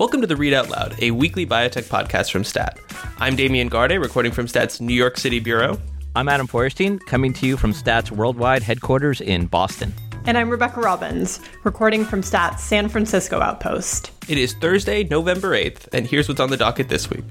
[0.00, 2.78] Welcome to the Read Out Loud, a weekly biotech podcast from STAT.
[3.18, 5.78] I'm Damian Garde, recording from STAT's New York City bureau.
[6.16, 9.92] I'm Adam Feuerstein, coming to you from STAT's worldwide headquarters in Boston.
[10.24, 14.10] And I'm Rebecca Robbins, recording from STAT's San Francisco outpost.
[14.26, 17.24] It is Thursday, November 8th, and here's what's on the docket this week.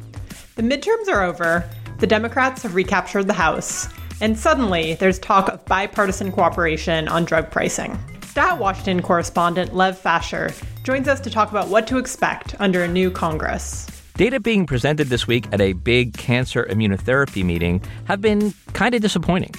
[0.56, 1.68] The midterms are over,
[1.98, 3.90] the Democrats have recaptured the House,
[4.22, 7.98] and suddenly there's talk of bipartisan cooperation on drug pricing.
[8.40, 12.88] Stat Washington correspondent Lev Facher joins us to talk about what to expect under a
[12.88, 13.86] new Congress.
[14.16, 19.02] Data being presented this week at a big cancer immunotherapy meeting have been kind of
[19.02, 19.54] disappointing.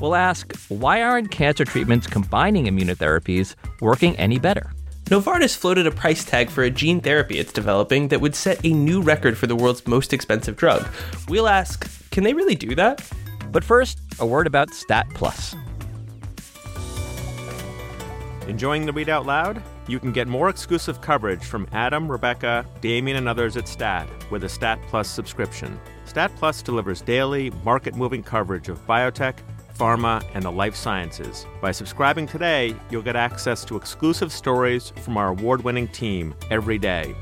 [0.00, 4.72] We'll ask why aren't cancer treatments combining immunotherapies working any better?
[5.04, 8.72] Novartis floated a price tag for a gene therapy it's developing that would set a
[8.72, 10.84] new record for the world's most expensive drug.
[11.28, 13.08] We'll ask, can they really do that?
[13.52, 15.54] But first, a word about Stat Plus.
[18.46, 19.60] Enjoying the Read Out Loud?
[19.88, 24.44] You can get more exclusive coverage from Adam, Rebecca, Damian, and others at Stat with
[24.44, 25.80] a Stat Plus subscription.
[26.04, 29.38] Stat Plus delivers daily, market moving coverage of biotech,
[29.76, 31.44] pharma, and the life sciences.
[31.60, 36.78] By subscribing today, you'll get access to exclusive stories from our award winning team every
[36.78, 37.16] day.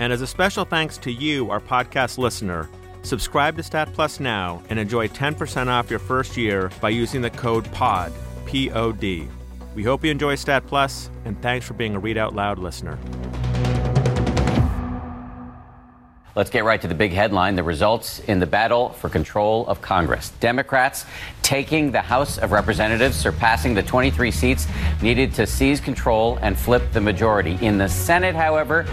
[0.00, 2.68] And as a special thanks to you, our podcast listener,
[3.02, 7.30] subscribe to Stat Plus now and enjoy 10% off your first year by using the
[7.30, 8.12] code POD,
[8.44, 9.28] P O D.
[9.74, 12.96] We hope you enjoy Stat Plus, and thanks for being a Read Out Loud listener.
[16.36, 19.80] Let's get right to the big headline the results in the battle for control of
[19.80, 20.30] Congress.
[20.38, 21.06] Democrats
[21.42, 24.68] taking the House of Representatives, surpassing the 23 seats
[25.02, 27.58] needed to seize control and flip the majority.
[27.60, 28.84] In the Senate, however,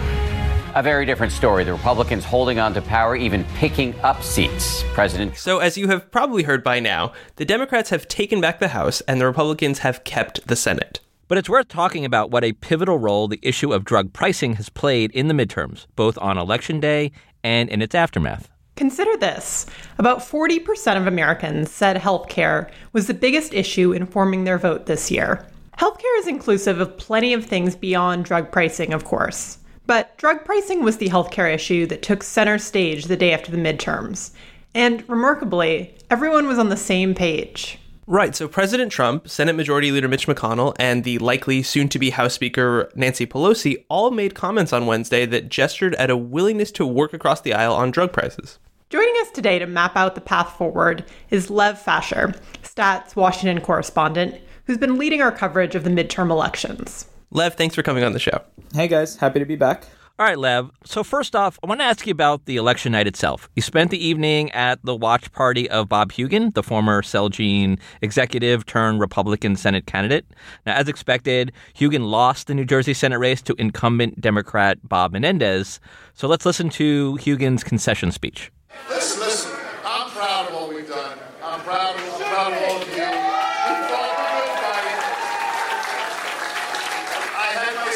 [0.74, 1.64] a very different story.
[1.64, 4.82] The Republicans holding on to power, even picking up seats.
[4.94, 5.36] President.
[5.36, 9.00] So, as you have probably heard by now, the Democrats have taken back the House
[9.02, 11.00] and the Republicans have kept the Senate.
[11.28, 14.68] But it's worth talking about what a pivotal role the issue of drug pricing has
[14.68, 17.12] played in the midterms, both on election day
[17.42, 18.50] and in its aftermath.
[18.76, 19.66] Consider this
[19.98, 25.46] about 40% of Americans said healthcare was the biggest issue informing their vote this year.
[25.78, 29.58] Healthcare is inclusive of plenty of things beyond drug pricing, of course.
[29.86, 33.58] But drug pricing was the healthcare issue that took center stage the day after the
[33.58, 34.30] midterms.
[34.74, 37.78] And remarkably, everyone was on the same page.
[38.06, 38.34] Right.
[38.34, 42.34] So President Trump, Senate Majority Leader Mitch McConnell, and the likely soon to be House
[42.34, 47.12] Speaker Nancy Pelosi all made comments on Wednesday that gestured at a willingness to work
[47.12, 48.58] across the aisle on drug prices.
[48.90, 54.40] Joining us today to map out the path forward is Lev Facher, Stats Washington correspondent,
[54.66, 57.06] who's been leading our coverage of the midterm elections.
[57.32, 58.42] Lev, thanks for coming on the show.
[58.74, 59.84] Hey guys, happy to be back.
[60.18, 60.70] All right, Lev.
[60.84, 63.48] So, first off, I want to ask you about the election night itself.
[63.56, 68.66] You spent the evening at the watch party of Bob Hugin, the former Celgene executive
[68.66, 70.26] turned Republican Senate candidate.
[70.66, 75.80] Now, as expected, Hugin lost the New Jersey Senate race to incumbent Democrat Bob Menendez.
[76.12, 78.52] So, let's listen to Hugin's concession speech.
[78.90, 81.18] Listen, listen, I'm proud of what we've done.
[81.42, 83.32] I'm proud of, proud of all of you.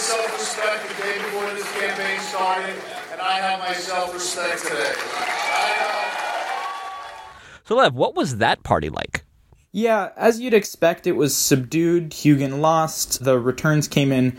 [0.06, 2.76] self-respect the day before this campaign started,
[3.10, 4.94] and I have my self-respect today.
[7.66, 9.24] So, Lev, what was that party like?
[9.72, 12.10] Yeah, as you'd expect, it was subdued.
[12.10, 13.24] Hugin lost.
[13.24, 14.38] The returns came in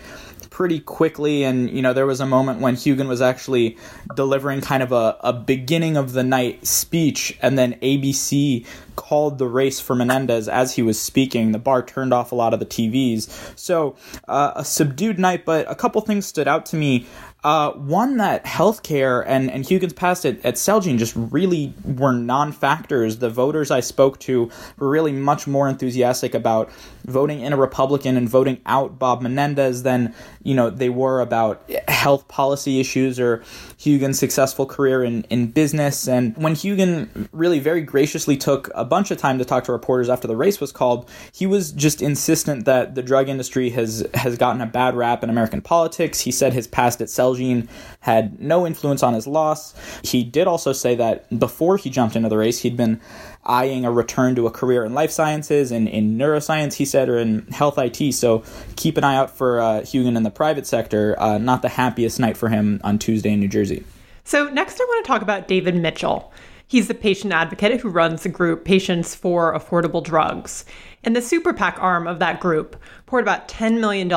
[0.50, 3.78] pretty quickly, and you know there was a moment when Hugin was actually
[4.16, 8.66] delivering kind of a, a beginning of the night speech, and then ABC
[8.96, 11.52] called the race for Menendez as he was speaking.
[11.52, 13.98] The bar turned off a lot of the TVs, so
[14.30, 15.44] uh, a subdued night.
[15.44, 17.06] But a couple things stood out to me.
[17.48, 22.52] Uh, one that healthcare and, and Hugin's past at, at Celgene just really were non
[22.52, 23.20] factors.
[23.20, 26.70] The voters I spoke to were really much more enthusiastic about
[27.08, 30.14] voting in a Republican and voting out Bob Menendez than
[30.44, 33.38] you know they were about health policy issues or
[33.80, 36.08] Hugin's successful career in, in business.
[36.08, 40.10] And when Hugin really very graciously took a bunch of time to talk to reporters
[40.10, 44.38] after the race was called, he was just insistent that the drug industry has has
[44.38, 46.20] gotten a bad rap in American politics.
[46.20, 47.68] He said his past at Celgene
[48.02, 49.74] had no influence on his loss.
[50.04, 53.00] He did also say that before he jumped into the race, he'd been
[53.48, 57.18] eyeing a return to a career in life sciences and in neuroscience, he said, or
[57.18, 58.14] in health IT.
[58.14, 58.44] So
[58.76, 61.20] keep an eye out for uh, Hugin in the private sector.
[61.20, 63.84] Uh, not the happiest night for him on Tuesday in New Jersey.
[64.24, 66.32] So next, I want to talk about David Mitchell.
[66.70, 70.66] He's the patient advocate who runs the group Patients for Affordable Drugs.
[71.02, 74.12] And the super PAC arm of that group poured about $10 million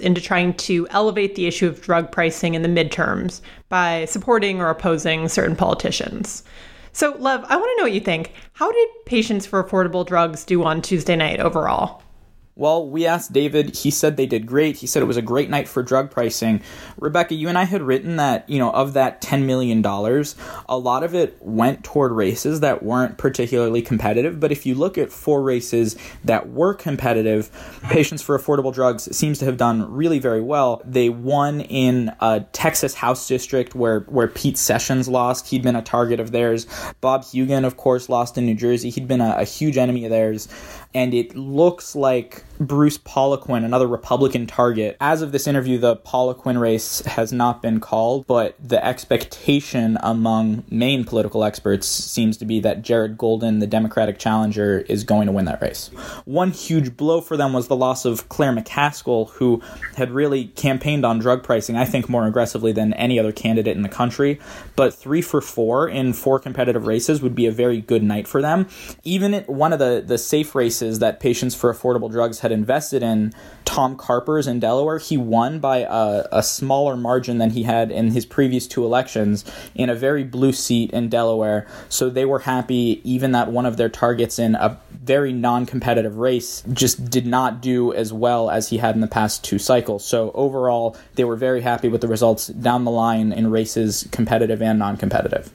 [0.00, 4.70] into trying to elevate the issue of drug pricing in the midterms by supporting or
[4.70, 6.44] opposing certain politicians.
[6.96, 8.32] So, Lev, I want to know what you think.
[8.54, 12.02] How did Patients for Affordable Drugs do on Tuesday night overall?
[12.58, 13.76] Well, we asked David.
[13.76, 14.78] He said they did great.
[14.78, 16.62] He said it was a great night for drug pricing.
[16.98, 21.04] Rebecca, you and I had written that, you know, of that $10 million, a lot
[21.04, 24.40] of it went toward races that weren't particularly competitive.
[24.40, 27.50] But if you look at four races that were competitive,
[27.90, 30.80] Patients for Affordable Drugs seems to have done really very well.
[30.82, 35.48] They won in a Texas House district where, where Pete Sessions lost.
[35.48, 36.66] He'd been a target of theirs.
[37.02, 38.88] Bob Hugin, of course, lost in New Jersey.
[38.88, 40.48] He'd been a, a huge enemy of theirs.
[40.94, 44.96] And it looks like Bruce Poliquin, another Republican target.
[45.00, 50.64] As of this interview, the Poliquin race has not been called, but the expectation among
[50.70, 55.32] Maine political experts seems to be that Jared Golden, the Democratic challenger, is going to
[55.32, 55.88] win that race.
[56.24, 59.60] One huge blow for them was the loss of Claire McCaskill, who
[59.96, 63.82] had really campaigned on drug pricing, I think, more aggressively than any other candidate in
[63.82, 64.40] the country.
[64.76, 68.40] But three for four in four competitive races would be a very good night for
[68.40, 68.68] them.
[69.04, 73.02] Even at one of the, the safe races that Patients for Affordable Drugs had invested
[73.02, 73.32] in
[73.64, 78.12] Tom Carper's in Delaware, he won by a, a, smaller margin than he had in
[78.12, 79.44] his previous two elections
[79.74, 81.66] in a very blue seat in Delaware.
[81.88, 86.16] So they were happy, even that one of their targets in a very non competitive
[86.16, 90.04] race just did not do as well as he had in the past two cycles.
[90.04, 94.62] So overall, they were very happy with the results down the line in races, competitive
[94.62, 95.52] and non competitive.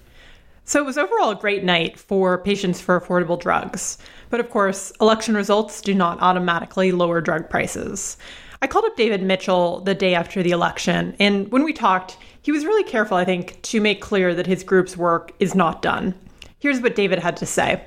[0.63, 3.97] So it was overall a great night for patients for affordable drugs.
[4.29, 8.17] But of course, election results do not automatically lower drug prices.
[8.61, 12.51] I called up David Mitchell the day after the election, and when we talked, he
[12.51, 16.13] was really careful, I think, to make clear that his group's work is not done.
[16.59, 17.83] Here's what David had to say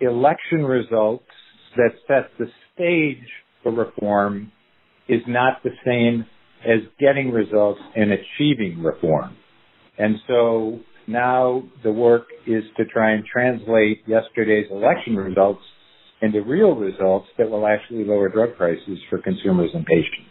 [0.00, 1.24] Election results
[1.76, 3.26] that set the stage
[3.62, 4.52] for reform
[5.08, 6.26] is not the same
[6.62, 9.34] as getting results and achieving reform.
[9.96, 15.62] And so now the work is to try and translate yesterday's election results
[16.20, 20.28] into real results that will actually lower drug prices for consumers and patients.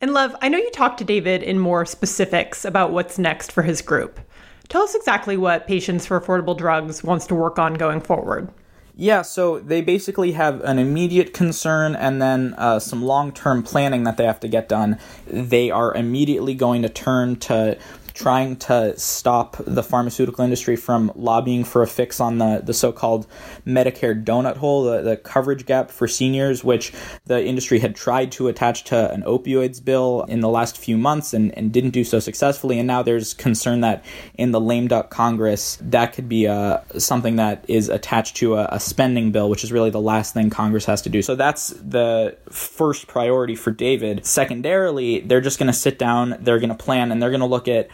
[0.00, 3.62] And Lev, I know you talked to David in more specifics about what's next for
[3.62, 4.20] his group.
[4.68, 8.50] Tell us exactly what Patients for Affordable Drugs wants to work on going forward.
[8.98, 14.04] Yeah, so they basically have an immediate concern and then uh, some long term planning
[14.04, 14.98] that they have to get done.
[15.26, 17.78] They are immediately going to turn to
[18.16, 22.90] trying to stop the pharmaceutical industry from lobbying for a fix on the, the so
[22.90, 23.26] called
[23.66, 26.92] Medicare donut hole, the, the coverage gap for seniors, which
[27.26, 31.34] the industry had tried to attach to an opioids bill in the last few months
[31.34, 32.78] and, and didn't do so successfully.
[32.78, 34.02] And now there's concern that
[34.34, 38.66] in the lame duck Congress, that could be uh, something that is attached to a,
[38.72, 41.20] a spending bill, which is really the last thing Congress has to do.
[41.20, 44.24] So that's the first priority for David.
[44.24, 47.46] Secondarily, they're just going to sit down, they're going to plan, and they're going to
[47.46, 47.88] look at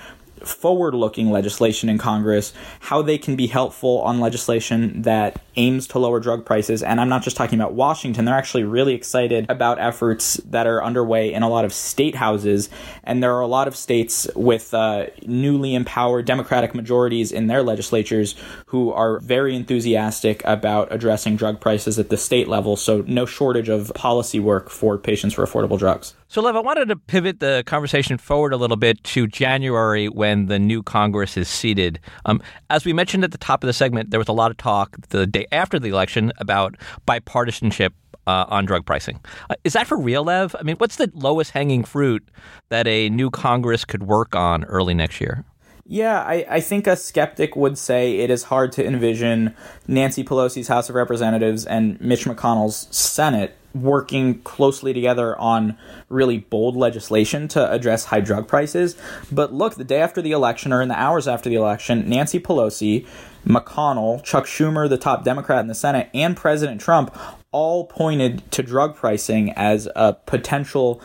[0.44, 5.98] forward looking legislation in Congress, how they can be helpful on legislation that aims to
[5.98, 6.82] lower drug prices.
[6.82, 10.82] And I'm not just talking about Washington, they're actually really excited about efforts that are
[10.82, 12.70] underway in a lot of state houses.
[13.04, 17.62] And there are a lot of states with uh, newly empowered Democratic majorities in their
[17.62, 18.34] legislatures
[18.66, 22.76] who are very enthusiastic about addressing drug prices at the state level.
[22.76, 26.14] So, no shortage of policy work for patients for affordable drugs.
[26.28, 30.46] So, Lev, I wanted to pivot the conversation forward a little bit to January when
[30.46, 31.98] the new Congress is seated.
[32.26, 32.40] Um,
[32.70, 34.96] as we mentioned at the top of the segment, there was a lot of talk
[35.08, 36.76] the day after the election about
[37.08, 37.90] bipartisanship
[38.28, 39.18] uh, on drug pricing.
[39.50, 40.54] Uh, is that for real, Lev?
[40.56, 42.22] I mean, what's the lowest hanging fruit
[42.70, 45.44] that a new Congress could work on early next year?
[45.84, 49.54] Yeah, I, I think a skeptic would say it is hard to envision
[49.88, 55.76] Nancy Pelosi's House of Representatives and Mitch McConnell's Senate working closely together on
[56.08, 58.96] really bold legislation to address high drug prices.
[59.30, 62.38] But look, the day after the election or in the hours after the election, Nancy
[62.38, 63.06] Pelosi,
[63.46, 67.16] McConnell, Chuck Schumer, the top Democrat in the Senate, and President Trump
[67.50, 71.02] all pointed to drug pricing as a potential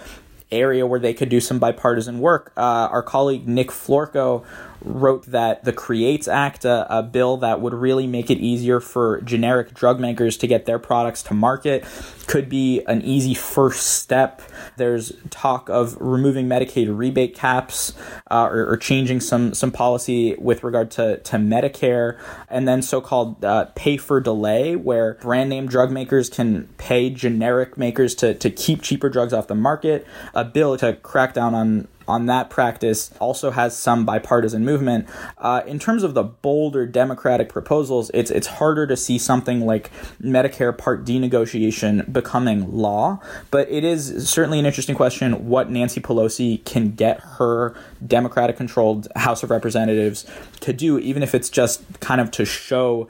[0.51, 2.51] area where they could do some bipartisan work.
[2.55, 4.45] Uh, our colleague Nick Florko
[4.81, 9.21] wrote that the Creates Act, a, a, bill that would really make it easier for
[9.21, 11.85] generic drug makers to get their products to market,
[12.27, 14.41] could be an easy first step.
[14.75, 17.93] There's talk of removing Medicaid rebate caps
[18.29, 22.19] uh, or, or, changing some some policy with regard to, to Medicare,
[22.49, 27.77] and then so-called uh, pay for delay, where brand name drug makers can pay generic
[27.77, 30.05] makers to, to keep cheaper drugs off the market.
[30.33, 35.07] A bill to crack down on on that practice also has some bipartisan movement.
[35.37, 39.91] Uh, in terms of the bolder Democratic proposals, it's it's harder to see something like
[40.21, 43.19] Medicare Part D negotiation becoming law,
[43.51, 49.07] but it is certainly an interesting question what Nancy Pelosi can get her Democratic controlled
[49.15, 50.25] House of Representatives
[50.61, 53.07] to do, even if it's just kind of to show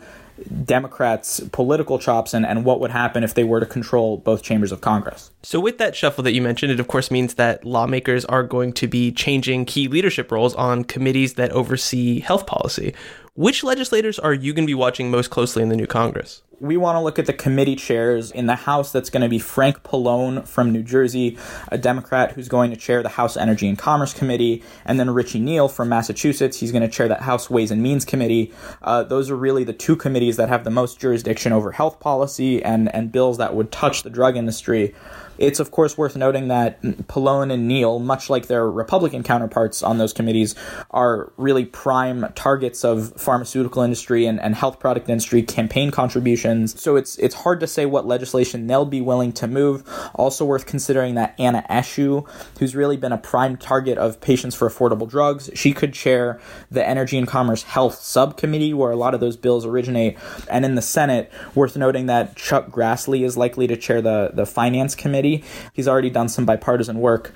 [0.63, 4.71] Democrats' political chops and, and what would happen if they were to control both chambers
[4.71, 5.31] of Congress.
[5.43, 8.73] So, with that shuffle that you mentioned, it of course means that lawmakers are going
[8.73, 12.93] to be changing key leadership roles on committees that oversee health policy.
[13.37, 16.41] Which legislators are you going to be watching most closely in the new Congress?
[16.59, 18.91] we want to look at the committee chairs in the House.
[18.91, 21.37] That's going to be Frank Pallone from New Jersey,
[21.71, 25.39] a Democrat who's going to chair the House Energy and Commerce Committee, and then Richie
[25.39, 26.59] Neal from Massachusetts.
[26.59, 28.51] He's going to chair that House Ways and Means Committee.
[28.81, 32.63] Uh, those are really the two committees that have the most jurisdiction over health policy
[32.63, 34.95] and, and bills that would touch the drug industry.
[35.37, 39.97] It's, of course, worth noting that Pallone and Neal, much like their Republican counterparts on
[39.97, 40.55] those committees,
[40.91, 46.79] are really prime targets of pharmaceutical industry and, and health product industry campaign contributions.
[46.81, 49.83] So it's it's hard to say what legislation they'll be willing to move.
[50.15, 52.27] Also worth considering that Anna Eshoo,
[52.59, 56.39] who's really been a prime target of patients for affordable drugs, she could chair
[56.71, 60.17] the Energy and Commerce Health Subcommittee, where a lot of those bills originate.
[60.49, 64.45] And in the Senate, worth noting that Chuck Grassley is likely to chair the, the
[64.45, 65.43] Finance Committee Committee.
[65.73, 67.33] He's already done some bipartisan work,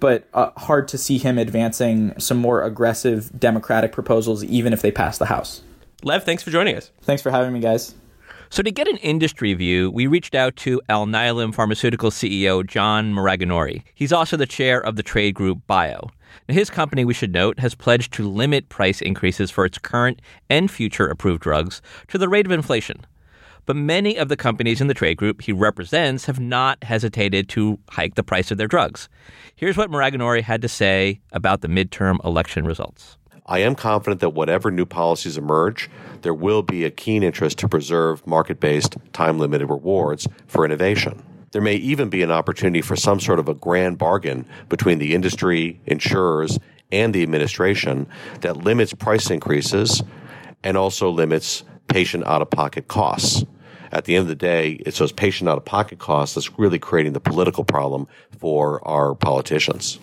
[0.00, 4.90] but uh, hard to see him advancing some more aggressive Democratic proposals, even if they
[4.90, 5.62] pass the House.
[6.02, 6.90] Lev, thanks for joining us.
[7.02, 7.94] Thanks for having me, guys.
[8.50, 13.82] So, to get an industry view, we reached out to Alnylam Pharmaceutical CEO John Maraganore.
[13.94, 16.10] He's also the chair of the trade group BIO.
[16.48, 20.20] Now, his company, we should note, has pledged to limit price increases for its current
[20.50, 23.06] and future approved drugs to the rate of inflation.
[23.64, 27.78] But many of the companies in the trade group he represents have not hesitated to
[27.90, 29.08] hike the price of their drugs.
[29.54, 33.16] Here's what Maraganore had to say about the midterm election results.
[33.46, 35.90] I am confident that whatever new policies emerge,
[36.22, 41.22] there will be a keen interest to preserve market based, time limited rewards for innovation.
[41.52, 45.14] There may even be an opportunity for some sort of a grand bargain between the
[45.14, 46.58] industry, insurers,
[46.90, 48.06] and the administration
[48.40, 50.02] that limits price increases
[50.64, 53.44] and also limits patient out of pocket costs.
[53.92, 56.78] At the end of the day, it's those patient out of pocket costs that's really
[56.78, 58.08] creating the political problem
[58.38, 59.98] for our politicians.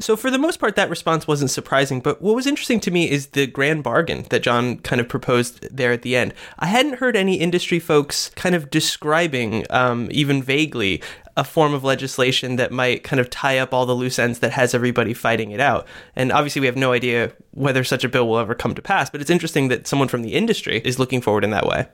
[0.00, 2.00] So, for the most part, that response wasn't surprising.
[2.00, 5.68] But what was interesting to me is the grand bargain that John kind of proposed
[5.74, 6.34] there at the end.
[6.58, 11.00] I hadn't heard any industry folks kind of describing, um, even vaguely,
[11.36, 14.52] a form of legislation that might kind of tie up all the loose ends that
[14.52, 15.86] has everybody fighting it out.
[16.16, 19.10] And obviously, we have no idea whether such a bill will ever come to pass.
[19.10, 21.86] But it's interesting that someone from the industry is looking forward in that way.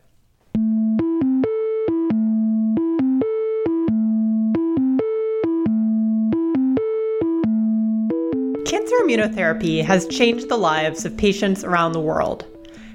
[9.00, 12.45] Immunotherapy has changed the lives of patients around the world.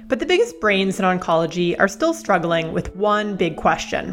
[0.08, 4.12] But the biggest brains in oncology are still struggling with one big question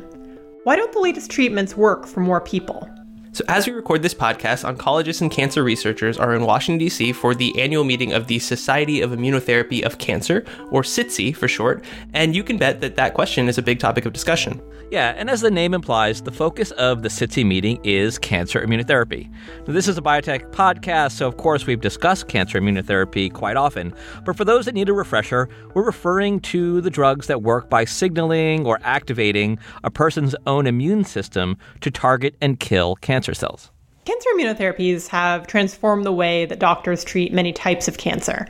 [0.63, 2.89] Why don't the latest treatments work for more people?
[3.33, 7.13] So, as we record this podcast, oncologists and cancer researchers are in Washington, D.C.
[7.13, 11.83] for the annual meeting of the Society of Immunotherapy of Cancer, or SITC for short,
[12.13, 14.61] and you can bet that that question is a big topic of discussion.
[14.91, 19.27] Yeah, and as the name implies, the focus of the SITC meeting is cancer immunotherapy.
[19.65, 23.95] Now, this is a biotech podcast, so of course we've discussed cancer immunotherapy quite often,
[24.23, 27.85] but for those that need a refresher, we're referring to the drugs that work by
[27.85, 33.69] signaling or activating a person's own immune system to target and kill cancer cancer cells.
[34.03, 38.45] Cancer immunotherapies have transformed the way that doctors treat many types of cancer.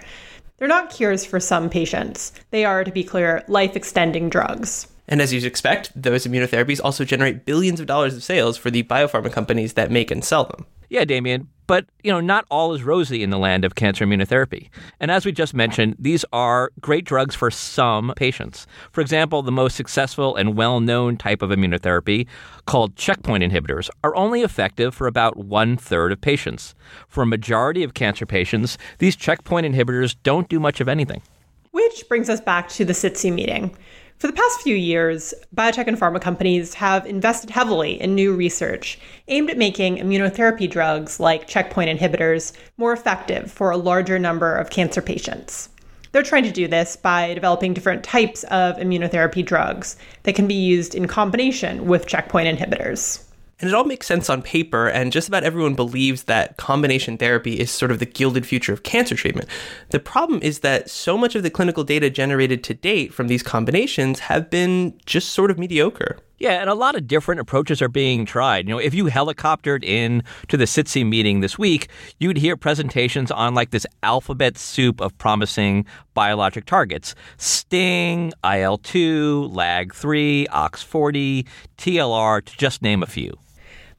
[0.58, 2.32] They're not cures for some patients.
[2.50, 4.88] They are, to be clear, life extending drugs.
[5.08, 8.82] And as you'd expect, those immunotherapies also generate billions of dollars of sales for the
[8.82, 10.66] biopharma companies that make and sell them.
[10.94, 14.70] Yeah, Damian, but, you know, not all is rosy in the land of cancer immunotherapy.
[15.00, 18.68] And as we just mentioned, these are great drugs for some patients.
[18.92, 22.28] For example, the most successful and well known type of immunotherapy,
[22.68, 26.76] called checkpoint inhibitors, are only effective for about one third of patients.
[27.08, 31.24] For a majority of cancer patients, these checkpoint inhibitors don't do much of anything.
[31.72, 33.76] Which brings us back to the SITC meeting.
[34.18, 38.98] For the past few years, biotech and pharma companies have invested heavily in new research
[39.28, 44.70] aimed at making immunotherapy drugs like checkpoint inhibitors more effective for a larger number of
[44.70, 45.70] cancer patients.
[46.14, 50.54] They're trying to do this by developing different types of immunotherapy drugs that can be
[50.54, 53.23] used in combination with checkpoint inhibitors.
[53.60, 57.60] And it all makes sense on paper, and just about everyone believes that combination therapy
[57.60, 59.48] is sort of the gilded future of cancer treatment.
[59.90, 63.44] The problem is that so much of the clinical data generated to date from these
[63.44, 66.18] combinations have been just sort of mediocre.
[66.44, 68.68] Yeah, and a lot of different approaches are being tried.
[68.68, 71.88] You know, if you helicoptered in to the SITC meeting this week,
[72.20, 77.16] you'd hear presentations on like this alphabet soup of promising biologic targets.
[77.38, 81.48] Sting, IL-2, LAG-3, OX40,
[81.78, 83.32] TLR, to just name a few.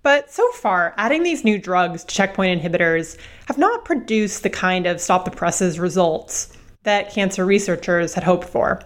[0.02, 4.86] But so far, adding these new drugs to checkpoint inhibitors have not produced the kind
[4.86, 8.82] of stop the presses results that cancer researchers had hoped for.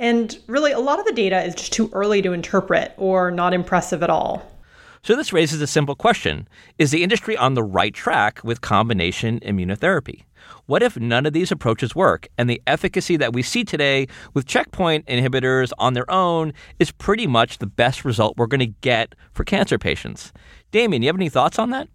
[0.00, 3.52] And really, a lot of the data is just too early to interpret or not
[3.52, 4.42] impressive at all.
[5.02, 9.40] So, this raises a simple question Is the industry on the right track with combination
[9.40, 10.24] immunotherapy?
[10.64, 14.46] What if none of these approaches work and the efficacy that we see today with
[14.46, 19.14] checkpoint inhibitors on their own is pretty much the best result we're going to get
[19.32, 20.32] for cancer patients?
[20.70, 21.88] Damian, you have any thoughts on that?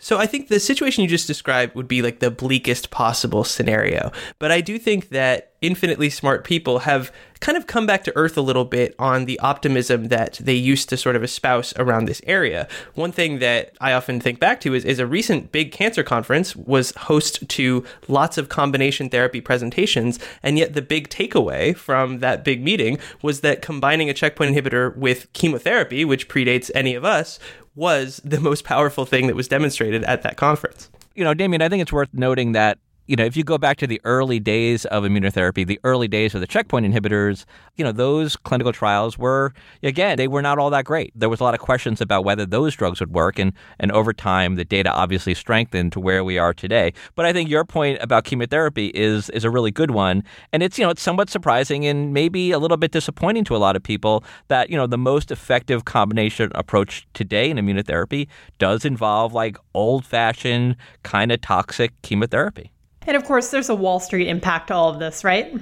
[0.00, 4.10] So I think the situation you just described would be like the bleakest possible scenario.
[4.38, 8.36] But I do think that infinitely smart people have kind of come back to earth
[8.36, 12.20] a little bit on the optimism that they used to sort of espouse around this
[12.26, 12.68] area.
[12.94, 16.54] One thing that I often think back to is, is a recent big cancer conference
[16.54, 22.44] was host to lots of combination therapy presentations, and yet the big takeaway from that
[22.44, 27.38] big meeting was that combining a checkpoint inhibitor with chemotherapy, which predates any of us,
[27.74, 30.90] was the most powerful thing that was demonstrated at that conference.
[31.14, 33.78] You know, Damian, I think it's worth noting that you know, if you go back
[33.78, 37.44] to the early days of immunotherapy, the early days of the checkpoint inhibitors,
[37.76, 41.12] you know, those clinical trials were, again, they were not all that great.
[41.14, 43.38] There was a lot of questions about whether those drugs would work.
[43.38, 46.92] And, and over time, the data obviously strengthened to where we are today.
[47.16, 50.22] But I think your point about chemotherapy is, is a really good one.
[50.52, 53.58] And it's, you know, it's somewhat surprising and maybe a little bit disappointing to a
[53.58, 58.28] lot of people that, you know, the most effective combination approach today in immunotherapy
[58.58, 62.70] does involve like old fashioned, kind of toxic chemotherapy.
[63.06, 65.54] And of course, there's a Wall Street impact to all of this, right?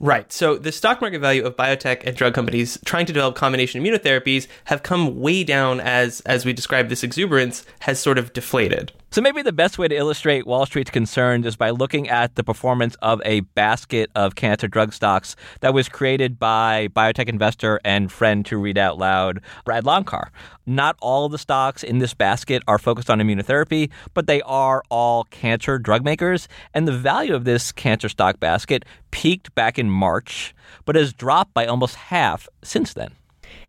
[0.00, 0.32] Right.
[0.32, 4.46] So the stock market value of biotech and drug companies trying to develop combination immunotherapies
[4.66, 8.92] have come way down as as we describe this exuberance has sort of deflated.
[9.10, 12.44] So maybe the best way to illustrate Wall Street's concerns is by looking at the
[12.44, 18.12] performance of a basket of cancer drug stocks that was created by biotech investor and
[18.12, 20.28] friend to read out loud, Brad Loncar.
[20.66, 24.82] Not all of the stocks in this basket are focused on immunotherapy, but they are
[24.90, 26.46] all cancer drug makers.
[26.74, 31.54] And the value of this cancer stock basket peaked back in March, but has dropped
[31.54, 33.12] by almost half since then.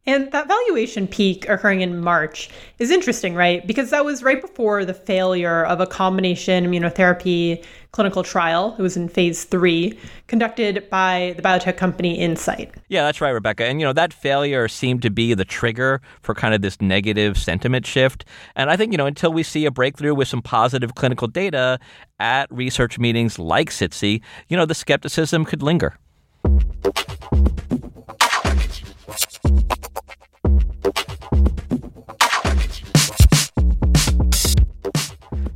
[0.09, 2.49] And that valuation peak occurring in March
[2.79, 3.65] is interesting, right?
[3.67, 8.75] Because that was right before the failure of a combination immunotherapy clinical trial.
[8.79, 12.71] It was in phase three, conducted by the biotech company Incyte.
[12.87, 13.65] Yeah, that's right, Rebecca.
[13.65, 17.37] And, you know, that failure seemed to be the trigger for kind of this negative
[17.37, 18.25] sentiment shift.
[18.55, 21.79] And I think, you know, until we see a breakthrough with some positive clinical data
[22.19, 25.99] at research meetings like SITC, you know, the skepticism could linger.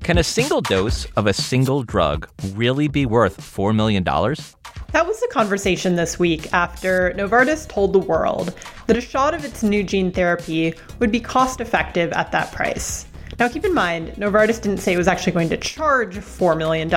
[0.04, 4.04] Can a single dose of a single drug really be worth $4 million?
[4.04, 8.54] That was the conversation this week after Novartis told the world
[8.88, 13.06] that a shot of its new gene therapy would be cost effective at that price.
[13.39, 16.89] Now, keep in mind, Novartis didn't say it was actually going to charge $4 million,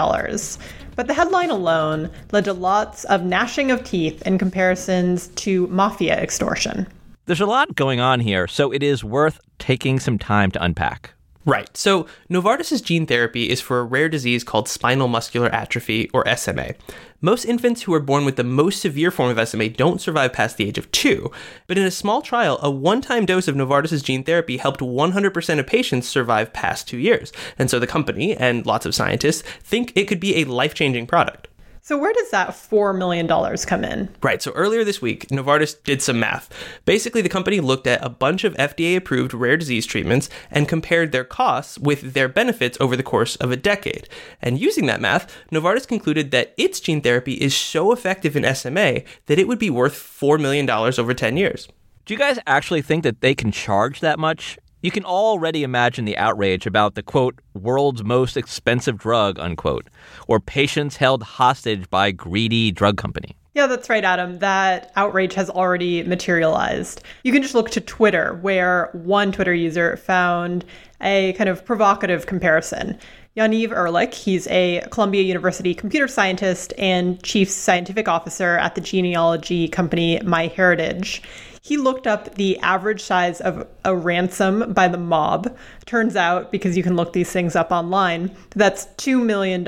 [0.96, 6.20] but the headline alone led to lots of gnashing of teeth and comparisons to mafia
[6.20, 6.88] extortion.
[7.26, 11.12] There's a lot going on here, so it is worth taking some time to unpack.
[11.46, 11.74] Right.
[11.76, 16.74] So Novartis' gene therapy is for a rare disease called spinal muscular atrophy, or SMA.
[17.20, 20.56] Most infants who are born with the most severe form of SMA don't survive past
[20.56, 21.30] the age of two.
[21.68, 25.58] But in a small trial, a one time dose of Novartis' gene therapy helped 100%
[25.60, 27.32] of patients survive past two years.
[27.56, 31.06] And so the company and lots of scientists think it could be a life changing
[31.06, 31.46] product.
[31.86, 34.08] So, where does that $4 million come in?
[34.20, 34.42] Right.
[34.42, 36.52] So, earlier this week, Novartis did some math.
[36.84, 41.12] Basically, the company looked at a bunch of FDA approved rare disease treatments and compared
[41.12, 44.08] their costs with their benefits over the course of a decade.
[44.42, 49.02] And using that math, Novartis concluded that its gene therapy is so effective in SMA
[49.26, 51.68] that it would be worth $4 million over 10 years.
[52.04, 54.58] Do you guys actually think that they can charge that much?
[54.86, 59.88] You can already imagine the outrage about the quote, world's most expensive drug, unquote,
[60.28, 63.34] or patients held hostage by greedy drug company.
[63.54, 64.38] Yeah, that's right, Adam.
[64.38, 67.02] That outrage has already materialized.
[67.24, 70.64] You can just look to Twitter, where one Twitter user found
[71.00, 72.96] a kind of provocative comparison.
[73.36, 79.66] Yaniv Erlich, he's a Columbia University computer scientist and chief scientific officer at the genealogy
[79.66, 81.22] company MyHeritage
[81.66, 85.52] he looked up the average size of a ransom by the mob.
[85.84, 89.64] Turns out, because you can look these things up online, that's $2 million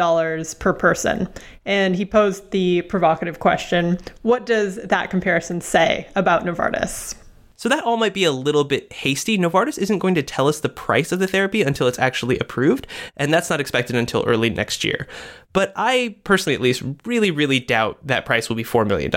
[0.61, 1.29] per person.
[1.65, 7.17] And he posed the provocative question what does that comparison say about Novartis?
[7.59, 9.37] So that all might be a little bit hasty.
[9.37, 12.87] Novartis isn't going to tell us the price of the therapy until it's actually approved,
[13.17, 15.09] and that's not expected until early next year.
[15.53, 19.11] But I personally, at least, really, really doubt that price will be $4 million.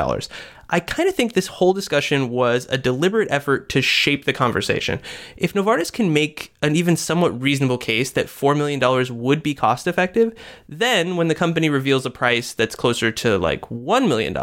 [0.71, 5.01] I kind of think this whole discussion was a deliberate effort to shape the conversation.
[5.36, 8.79] If Novartis can make an even somewhat reasonable case that $4 million
[9.21, 10.34] would be cost effective,
[10.69, 14.36] then when the company reveals a price that's closer to like $1 million,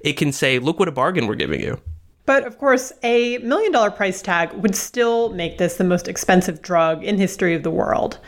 [0.00, 1.80] it can say, look what a bargain we're giving you.
[2.26, 6.60] But of course, a million dollar price tag would still make this the most expensive
[6.60, 8.18] drug in history of the world.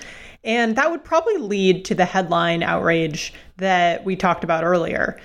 [0.43, 5.21] And that would probably lead to the headline outrage that we talked about earlier.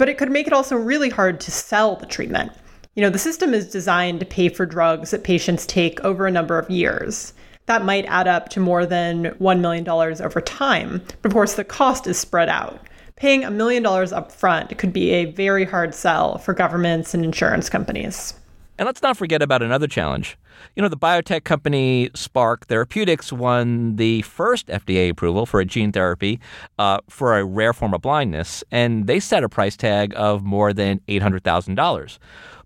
[0.00, 2.52] But it could make it also really hard to sell the treatment.
[2.94, 6.30] You know, the system is designed to pay for drugs that patients take over a
[6.30, 7.34] number of years.
[7.66, 11.02] That might add up to more than $1 million over time.
[11.20, 12.80] But of course, the cost is spread out.
[13.16, 17.22] Paying a million dollars up front could be a very hard sell for governments and
[17.22, 18.32] insurance companies.
[18.80, 20.38] And let's not forget about another challenge.
[20.74, 25.92] You know, the biotech company Spark Therapeutics won the first FDA approval for a gene
[25.92, 26.40] therapy
[26.78, 30.72] uh, for a rare form of blindness, and they set a price tag of more
[30.72, 32.18] than $800,000.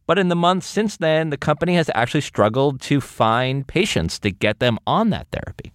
[0.07, 4.31] But in the months since then, the company has actually struggled to find patients to
[4.31, 5.73] get them on that therapy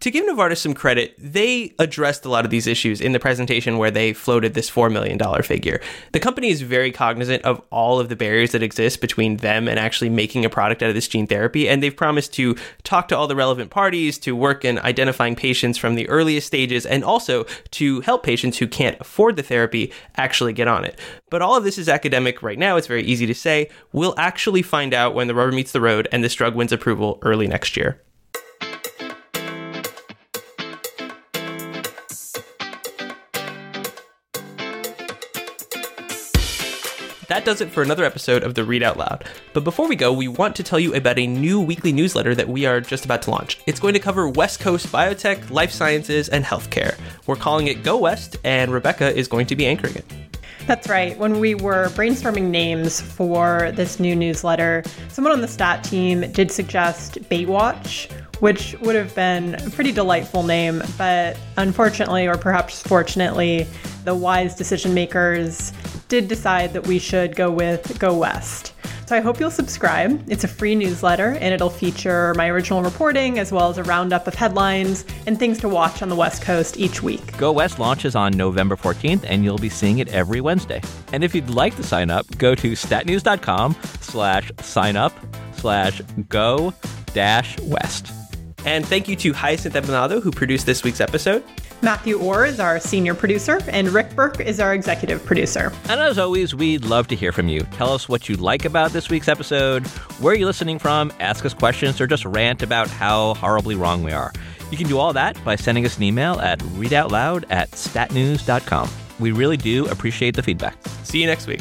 [0.00, 3.78] to give Novartis some credit, they addressed a lot of these issues in the presentation
[3.78, 5.80] where they floated this $4 million figure.
[6.12, 9.78] The company is very cognizant of all of the barriers that exist between them and
[9.78, 13.16] actually making a product out of this gene therapy, and they've promised to talk to
[13.16, 17.44] all the relevant parties, to work in identifying patients from the earliest stages, and also
[17.70, 20.98] to help patients who can't afford the therapy actually get on it.
[21.30, 23.68] But all of this is academic right now, it's very easy to say.
[23.92, 27.18] We'll actually find out when the rubber meets the road and this drug wins approval
[27.22, 28.00] early next year.
[37.28, 39.24] That does it for another episode of the Read Out Loud.
[39.52, 42.48] But before we go, we want to tell you about a new weekly newsletter that
[42.48, 43.60] we are just about to launch.
[43.66, 46.98] It's going to cover West Coast biotech, life sciences, and healthcare.
[47.26, 50.04] We're calling it Go West, and Rebecca is going to be anchoring it.
[50.66, 51.18] That's right.
[51.18, 56.50] When we were brainstorming names for this new newsletter, someone on the stat team did
[56.50, 58.10] suggest Baitwatch,
[58.40, 63.66] which would have been a pretty delightful name, but unfortunately, or perhaps fortunately,
[64.04, 65.72] the wise decision makers
[66.08, 68.72] did decide that we should go with Go West.
[69.06, 70.22] So I hope you'll subscribe.
[70.30, 74.26] It's a free newsletter and it'll feature my original reporting as well as a roundup
[74.26, 77.34] of headlines and things to watch on the West Coast each week.
[77.38, 80.82] Go West launches on November 14th and you'll be seeing it every Wednesday.
[81.14, 85.14] And if you'd like to sign up, go to statnews.com slash sign up
[85.52, 86.74] slash go
[87.14, 88.12] dash west.
[88.66, 91.42] And thank you to Hyacinth Empinado, who produced this week's episode.
[91.80, 95.72] Matthew Orr is our senior producer, and Rick Berke is our executive producer.
[95.88, 97.60] And as always, we'd love to hear from you.
[97.72, 99.86] Tell us what you like about this week's episode,
[100.18, 104.10] where you're listening from, ask us questions, or just rant about how horribly wrong we
[104.10, 104.32] are.
[104.72, 108.90] You can do all that by sending us an email at readoutloud at statnews.com.
[109.20, 110.76] We really do appreciate the feedback.
[111.04, 111.60] See you next week.